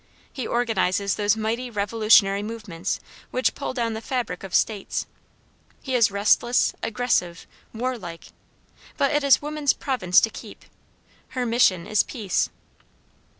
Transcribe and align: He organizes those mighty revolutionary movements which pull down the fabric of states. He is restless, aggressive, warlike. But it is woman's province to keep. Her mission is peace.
He 0.33 0.47
organizes 0.47 1.13
those 1.13 1.37
mighty 1.37 1.69
revolutionary 1.69 2.41
movements 2.41 2.99
which 3.29 3.53
pull 3.53 3.71
down 3.75 3.93
the 3.93 4.01
fabric 4.01 4.43
of 4.43 4.55
states. 4.55 5.05
He 5.83 5.93
is 5.93 6.09
restless, 6.09 6.73
aggressive, 6.81 7.45
warlike. 7.71 8.29
But 8.97 9.11
it 9.11 9.23
is 9.23 9.43
woman's 9.43 9.73
province 9.73 10.19
to 10.21 10.31
keep. 10.31 10.65
Her 11.37 11.45
mission 11.45 11.85
is 11.85 12.01
peace. 12.01 12.49